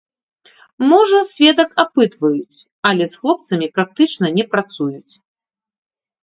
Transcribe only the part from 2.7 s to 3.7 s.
але з хлопцамі